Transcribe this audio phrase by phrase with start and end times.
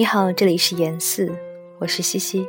[0.00, 1.30] 你好，这里是言四，
[1.78, 2.48] 我是西西。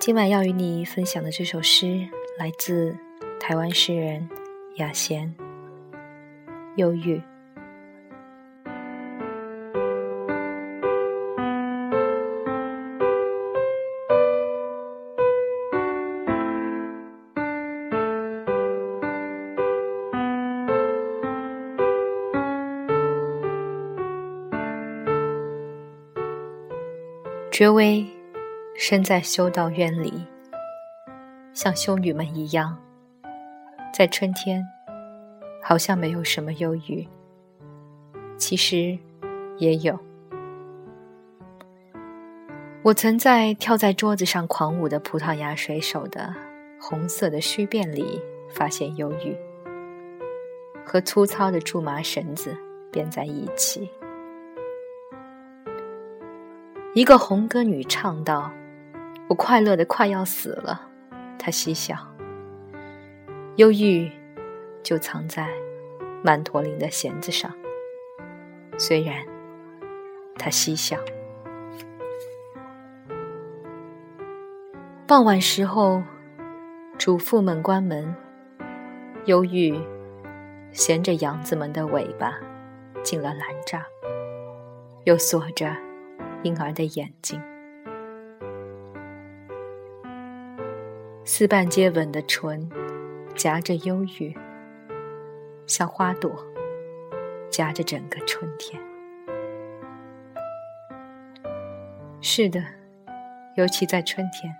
[0.00, 2.04] 今晚要与你分享的这首诗
[2.36, 2.92] 来自
[3.38, 4.28] 台湾诗人
[4.78, 5.32] 雅贤，
[6.74, 7.18] 《忧郁》。
[27.58, 28.06] 觉微
[28.76, 30.24] 身在修道院里，
[31.52, 32.78] 像修女们一样，
[33.92, 34.64] 在春天
[35.60, 37.04] 好像没有什么忧郁，
[38.36, 38.96] 其实
[39.56, 39.98] 也有。
[42.84, 46.32] 我曾在跳在桌子上狂舞的葡萄牙水手的
[46.80, 49.36] 红色的须辫里发现忧郁，
[50.86, 52.56] 和粗糙的苎麻绳子
[52.92, 53.90] 编在一起。
[56.98, 58.50] 一个红歌女唱道
[59.30, 60.88] ：“我快乐的快要死了。”
[61.38, 61.94] 她嬉笑。
[63.54, 64.10] 忧郁
[64.82, 65.48] 就藏在
[66.24, 67.54] 曼陀林的弦子上。
[68.76, 69.14] 虽然
[70.36, 70.96] 她嬉笑。
[75.06, 76.02] 傍晚时候，
[76.98, 78.12] 主妇们关门，
[79.26, 79.80] 忧郁
[80.72, 82.34] 衔着羊子们的尾巴
[83.04, 83.84] 进了栏栅，
[85.04, 85.87] 又锁着。
[86.44, 87.40] 婴儿的眼睛，
[91.24, 92.70] 四瓣接吻的唇，
[93.34, 94.32] 夹着忧郁，
[95.66, 96.30] 像花朵，
[97.50, 98.80] 夹着整个春天。
[102.20, 102.62] 是的，
[103.56, 104.54] 尤其在春天，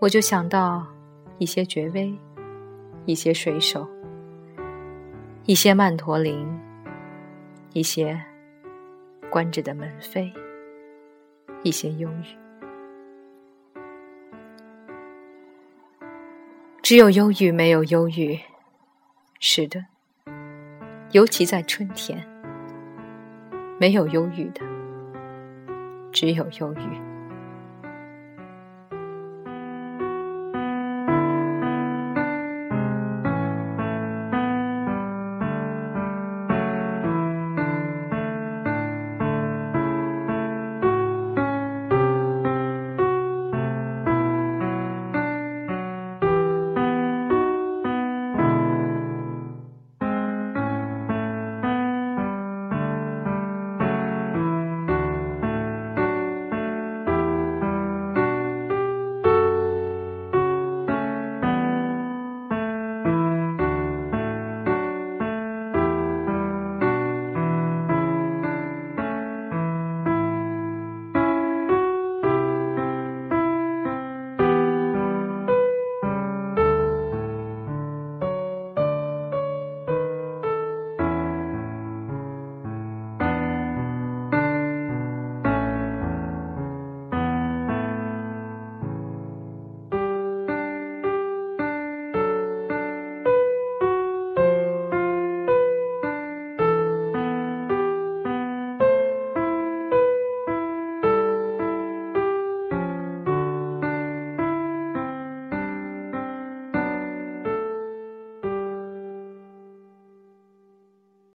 [0.00, 0.86] 我就想到
[1.36, 2.14] 一些绝微，
[3.04, 3.86] 一些水手，
[5.44, 6.48] 一些曼陀林，
[7.74, 8.18] 一些
[9.30, 10.32] 关着的门扉。
[11.62, 12.36] 一些忧郁，
[16.82, 18.40] 只有忧郁，没有忧郁。
[19.38, 19.84] 是的，
[21.10, 22.26] 尤其在春天，
[23.78, 24.60] 没有忧郁的，
[26.12, 27.11] 只有忧郁。